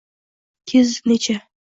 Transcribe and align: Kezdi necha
Kezdi 0.71 1.05
necha 1.11 1.37